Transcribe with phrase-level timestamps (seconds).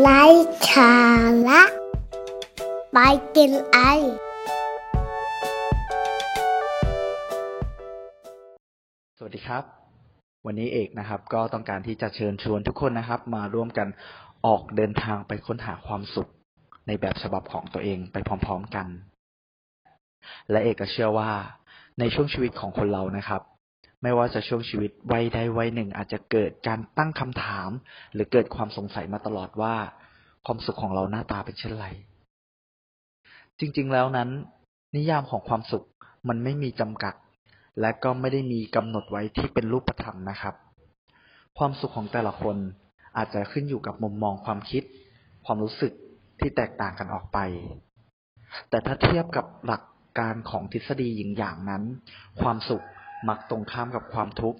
[0.00, 0.22] ไร้
[0.70, 0.94] สา
[1.48, 1.62] ระ
[2.92, 2.98] ไป
[3.36, 3.78] กินไอ
[9.18, 9.64] สวัสดีครับ
[10.46, 13.88] วันนี้เอกนะครับ ก็ต้องการที่จะเชิญชวนทุกคนนะครับ มาร่วมกัน
[14.46, 16.30] ออกเดินทางไปค้นหาความสุข
[16.86, 18.86] ในแบบฉบับของตัวเองไปพร้อม ๆกัน
[20.50, 21.30] และเอกก็เชื่อว่า
[21.98, 23.42] ในช่วงชีวิตของคนเรานะครับ
[24.04, 27.70] ไม่ว่าจะช่วงชีวิตวัยใดวัยหนึ่ง อาจจะเกิดการตั้งคำถาม
[28.12, 29.74] หรือเกิดความสงสัยมาตลอดว่า
[30.46, 31.86] ความสุขของเราหน้าตาเป็นเช่นไร
[33.58, 34.30] จริงๆแล้วนั้น
[34.96, 35.86] นิยามของความสุข
[36.28, 37.14] มันไม่มีจำกัด
[37.80, 40.54] และก็ไม่ได้มีกำหนดไว้ที่เป็นรูปธรรมนะครับ
[41.58, 42.56] ความสุขของแต่ละคน
[43.16, 44.82] อาจจะขึ้นอยู่กับมุมมองความคิด
[45.46, 45.92] ความรู้สึก
[46.40, 47.38] ที่แตกต่างกันออกไป
[48.68, 49.82] แต่ถ้าเทียบกับหลัก
[50.18, 51.82] การของทฤษฎีหยิงอย่างนั้น
[52.40, 52.84] ความสุข
[53.28, 54.58] มักตรงข้ามกับความทุกข์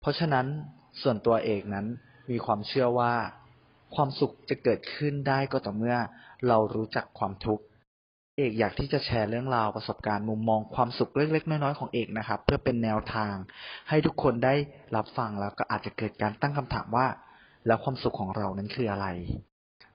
[0.00, 0.46] เพราะฉะนั้น
[1.02, 1.86] ส่วนตัวเอกนั้น
[2.30, 3.12] มีความเชื่อว่า
[3.94, 5.96] ความสุขจะเกิดขึ้นได้ก็ต่อเมื่อ
[6.48, 7.64] เรารู้จักความทุกข์
[8.38, 13.34] เอกอยากที่จะแชร์เรื่องราวประสบการณ์มุมมองความสุขเล็กๆน้อยๆของเอกนะครับ เพื่อเป็นแนวทาง
[13.88, 14.54] ให้ทุกคนได้
[14.96, 17.06] รับฟังแล้วก็อาจจะเกิดการตั้งคำถามว่า
[17.66, 19.06] แล้วความสุขของเรานั้นคืออะไร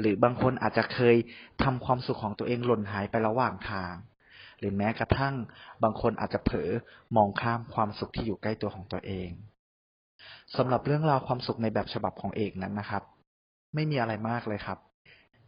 [0.00, 1.16] หรือบางคนอาจจะเคย
[1.64, 3.92] ทำความสุขของตัวเองหล่นหายไประหว่างทาง
[4.58, 5.34] หรือแม้กระทั่ง
[5.82, 6.70] บางคนอาจจะเผลอ
[7.16, 9.30] มองข้ามความสุขที่อยู่ใกล้ตัวของตัวเอง
[10.56, 13.02] สำหรับเรื่องราวความสุขในแบบฉบับของเอกนั้นนะครับ
[13.74, 14.78] ไม่มีอะไรมากเลยครับ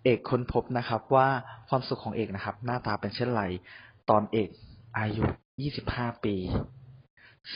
[0.04, 1.28] เอกค้นพบนะครับว่า
[1.68, 3.42] ความสุขของเอกนะครับ หน้าตาเป็นเช่นไร
[4.10, 4.48] ตอนเอก
[4.98, 5.24] อายุ
[5.72, 6.36] 25 ปี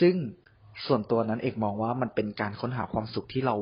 [0.00, 0.14] ซึ่ง
[0.86, 3.56] ส่วนตัวนั้นเอกมองว่ามันเป็นการค้นหาความสุขที่เรา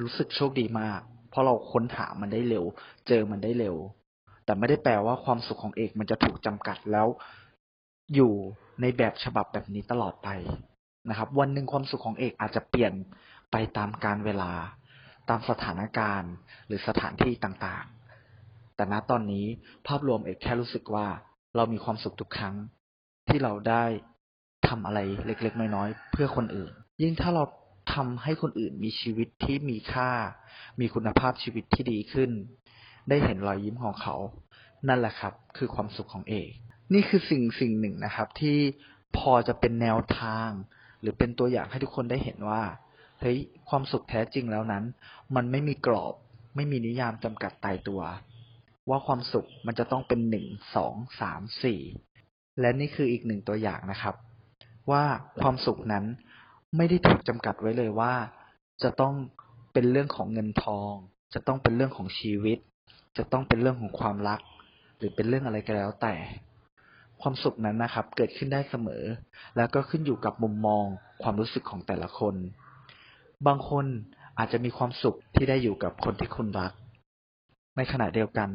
[0.00, 1.00] รู้สึกโชคดีมาก
[1.30, 2.64] เพราะเราค้นหามันได้เร็ว
[3.08, 3.76] เจอมันได้เร็ว
[4.44, 7.08] แต่ไม่ได้แปลว่าความสุขของเอกมันจะถูกจำกัดแล้ว
[8.14, 8.32] อยู่
[8.80, 10.28] ในแบบฉบับแบบนี้ตลอดไป
[11.10, 12.92] นะครับ วันหนึ่งความสุขของเอกอาจจะเปลี่ยน
[13.52, 14.52] ไปตามการเวลา
[15.28, 16.32] ตามสถานการณ์
[16.66, 19.46] หรือสถานที่ต่างๆ แต่ณตอนนี้
[19.86, 21.06] ภาพรวมเอกแค่รู้สึกว่า
[21.56, 22.54] เรามีความสุขทุกครั้ง
[23.28, 23.84] ที่เราได้
[24.68, 26.72] ทำอะไรเล็ก ๆ น้อยๆเพื่อคนอื่น
[27.02, 27.44] ยิ่งถ้าเรา
[27.94, 30.10] ทำให้คนอื่นมีชีวิตที่มีค่า
[30.80, 32.30] มีคุณภาพชีวิตที่ดีขึ้น
[33.08, 34.16] ได้เห็นรอยยิ้มของเขา
[34.88, 36.50] นั่นแหละครับ คือความสุขของเอก
[36.92, 38.58] นี่คือสิ่งสิ่งหนึ่งนะครับ ที่
[39.18, 40.50] พอจะเป็นแนวทาง
[41.00, 42.62] หรือเป็นตัวอย่างให้ทุกคนได้เห็นว่า
[43.20, 43.38] เฮ้ย
[43.68, 44.84] ความสุขแท้จริงแล้วนั้น
[45.36, 46.14] มันไม่มีกรอบ
[46.56, 48.02] ไม่มีนิยามจำกัดตายตัว
[48.90, 51.80] ว่าความสุขมันจะต้องเป็นหนึ่งสองสามสี่
[52.60, 54.14] และนี่คืออีกหนึ่งตัวอย่างนะครับ
[54.90, 55.04] ว่า
[55.40, 56.04] ความสุขนั้น
[56.76, 58.14] ไม่ได้ถูกจำกัดไว้เลยว่า
[58.82, 59.14] จะต้อง
[59.72, 60.92] เป็นเรื่องของเงินทอง
[61.34, 62.58] จะต้องเป็นเรื่องของชีวิต
[63.16, 64.40] จะต้องเป็นเรื่องของความรัก
[64.98, 66.14] หรือเป็นเรื่องอะไรก็แล้วแต่
[67.20, 69.02] ความสุขนั้นนะครับ เกิดขึ้นได้เสมอ
[69.56, 70.84] แล้วก็ขึ้นอยู่กับมุมมอง
[71.22, 72.34] ความรู้สึกของแต่ละคน
[73.46, 73.86] บางคน
[74.38, 76.72] อาจจะมีความสุขที่ได้อยู่กับคนที่คุณรัก
[77.76, 78.48] ในขณะเดียวกัน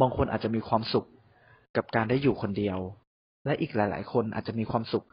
[0.00, 1.06] บางคนอาจจะมีความสุข
[1.76, 2.78] กับการได้อยู่คนเดียว
[3.44, 5.04] และอีกหลาย ๆ คนอาจจะมีความสุข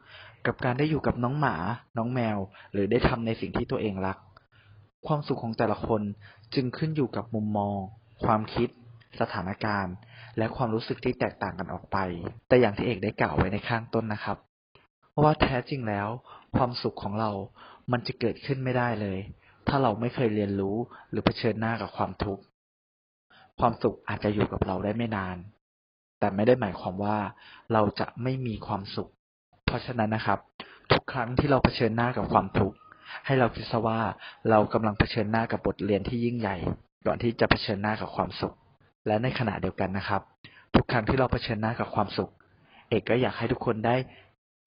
[0.48, 1.56] กับการได้อยู่กับน้องหมา
[1.98, 2.38] น้องแมว
[2.74, 4.18] หรือได้ทำในสิ่งที่ตัวเองรัก
[5.08, 6.02] ความสุขของแต่ละคน
[6.56, 7.78] จึงขึ้นอยู่กับมุมมอง
[8.24, 8.70] ความคิด
[9.22, 9.96] สถานการณ์
[10.38, 11.98] และความรู้สึกที่แตกต่างกันออกไป
[12.48, 14.38] แต่อย่างที่เอกได้กล่าวไว้ในข้างต้นนะครับ
[15.24, 16.08] ว่าแท้จริงแล้ว
[16.58, 17.31] ความสุขของเรา
[17.92, 19.20] มันจะเกิดขึ้นไม่ได้เลย
[19.68, 20.75] ถ้าเราไม่เคยเรียนรู้
[21.09, 22.44] หรือเผชิญหน้ากับความทุกข์
[23.59, 25.38] ความสุขอาจจะอยู่กับเราได้ไม่นาน
[26.20, 27.18] แต่ไม่ได้หมายความว่า
[27.74, 29.09] เราจะไม่มีความสุข
[29.66, 30.40] เพราะฉะนั้นนะครับ
[30.92, 32.78] ทุกครั้งที่เราเผชิญหน้ากับความทุกข์
[33.25, 34.00] ให้เราคิดซะว่า
[34.50, 36.58] เรากำลังเผชิญหน้ากับบทเรียนที่ยิ่งใหญ่
[37.06, 38.56] ก่อนที่จะเผชิญหน้ากับความสุข
[39.08, 40.22] และในขณะเดียวกันนะครับ
[40.76, 42.32] ทุกครั้งที่เราเผชิญหน้ากับความสุข
[42.90, 43.96] เอกก็อยากให้ทุกคนได้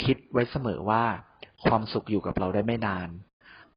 [0.04, 1.04] คิดไว้เสมอว่า
[1.66, 3.09] ความสุขอยู่กับเราได้ไม่นาน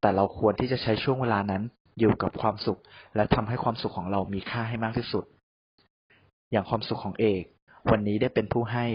[0.00, 1.62] แต่เราควรที่จะใช้ช่วงเวลานั้น
[1.98, 2.80] อยู่กับความสุข
[3.16, 5.24] และทำให้ความสุขของเรามีค่าให้มากที่สุด
[6.50, 7.42] อย่างความสุขของเอก
[7.90, 8.86] วันนี้ได้เป็นผู้ให้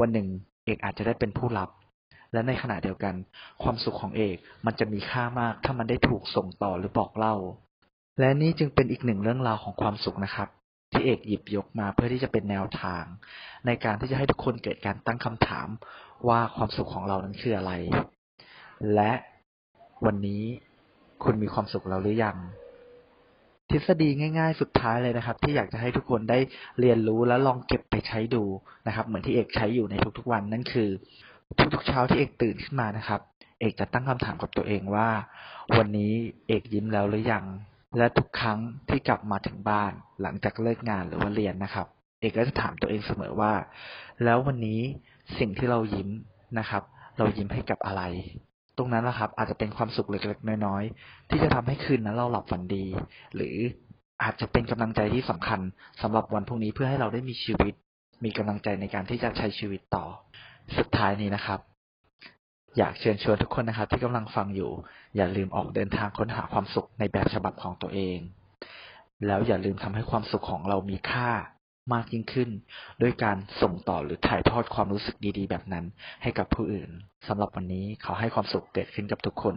[0.00, 0.28] วันหนึ่ง
[0.64, 1.70] เอกอาจจะได้เป็นผู้รับ
[2.32, 3.14] และในขณะเดียวกัน
[3.62, 4.36] ความสุขของเอก
[4.66, 7.36] มันจะมีค่ามาก ถ้ามันได้ถูกส่งต่อหรือบอกเล่า
[8.20, 10.48] และนี่จึงเป็นอีกหนึ่งเรื่องราวของความสุขนะครับ
[10.92, 13.04] ที่เอกหยิบยกมาเพื่อที่จะเป็นแนวทาง
[13.66, 15.68] ในการที่จะให้ทุกคนเกิดการตั้งคำถาม
[16.28, 17.72] ว่าความสุขของเรานั้นคืออะไร
[18.94, 19.12] และ
[20.06, 20.42] วันนี้
[21.24, 22.36] คุณมีความสุขแล้วหรือยัง
[23.70, 24.08] ทฤษฎี
[24.38, 26.38] ง่ายๆ สุดท้ายเลยนะครับ ที่อยากจะให้ทุกคนได้
[26.80, 28.44] เรียนรู้และลองเก็บไปใช้ดู
[28.86, 30.88] นะครับ เหมือนที่เอกใช้อยู่ในทุกๆวันนั่นคือ
[31.74, 33.20] ทุกๆเช้าที่เอกตื่นขึ้นมานะครับ
[33.60, 35.08] เอกจะตั้งคำถามกับตัวเองว่า
[35.76, 36.12] วันนี้
[36.48, 37.44] เอกยิ้มแล้วหรือยัง
[37.96, 38.58] และทุกครั้ง
[38.88, 39.92] ที่กลับมาถึงบ้าน
[40.22, 41.86] หลังจากเลิกงานหรือว่าเรียนนะครับ
[42.20, 43.52] เอกก็จะถามตัวเองเสมอว่า
[44.24, 44.80] แล้ววันนี้
[45.38, 46.08] สิ่งที่เรายิ้ม
[46.58, 46.82] นะครับ
[47.18, 48.02] เรายิ้มให้กับอะไร
[48.76, 52.84] ตรงนั้นนะครับ อาจจะเป็นความสุขเล็กๆน้อยๆที่จะทำให้คืนนั้นเราหลับฝันดี
[53.36, 53.56] หรือ
[54.22, 55.60] อาจจะเป็นกำลังใจที่สำคัญ
[56.02, 57.74] สำหรับวันพรุ่งนี้เพื่อให้เราได้มีชีวิต
[58.24, 60.04] มีกำลังใจในการที่จะใช้ชีวิตต่อ
[60.76, 61.60] สุดท้ายนี้นะครับ
[62.78, 64.70] อยากเชิญชวนทุกคนนะครับ ที่กำลังฟังอยู่
[65.16, 68.18] อย่าลืมออกเดินทางค้นหาความสุขในแบบฉบับของตัวเอง
[69.26, 71.30] แล้วอย่าลืมทำให้ความสุขของเรามีค่า
[71.92, 72.50] มากยิ่งขึ้น
[73.02, 75.84] ด้วยการส่งต่อหรือถ่ายทอดความรู้สึกดีๆ แบบนั้น
[76.22, 76.90] ให้กับผู้อื่น
[77.28, 79.56] สำหรับวันนี้ขอให้ความสุขเกิดขึ้นกับทุกคน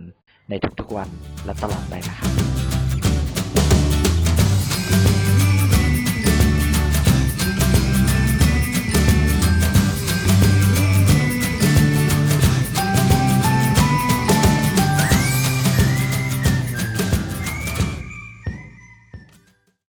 [0.50, 1.10] ในทุกๆวัน
[1.46, 2.83] และตลอดไปนะครับ